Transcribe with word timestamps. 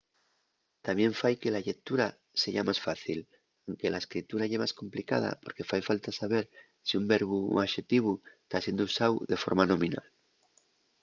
tamién 0.87 1.13
fai 1.19 1.33
que 1.41 1.53
la 1.55 1.63
llectura 1.65 2.07
seya 2.41 2.67
más 2.69 2.79
fácil 2.87 3.19
anque 3.67 3.91
la 3.93 4.01
escritura 4.03 4.49
ye 4.51 4.61
más 4.63 4.75
complicada 4.81 5.29
porque 5.43 5.67
fai 5.69 5.81
falta 5.89 6.17
saber 6.21 6.43
si 6.87 6.93
un 6.99 7.05
verbu 7.13 7.37
o 7.43 7.51
un 7.53 7.59
axetivu 7.65 8.13
ta 8.49 8.57
siendo 8.59 8.87
usáu 8.89 9.13
de 9.31 9.37
forma 9.43 9.63
nominal 9.71 10.07